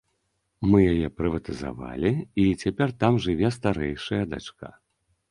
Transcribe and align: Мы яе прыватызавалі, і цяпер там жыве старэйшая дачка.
Мы 0.69 0.77
яе 0.91 1.09
прыватызавалі, 1.17 2.11
і 2.43 2.45
цяпер 2.63 2.93
там 3.03 3.19
жыве 3.27 3.47
старэйшая 3.57 4.21
дачка. 4.33 4.71